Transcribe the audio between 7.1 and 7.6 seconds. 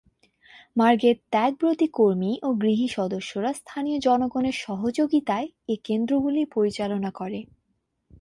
করে।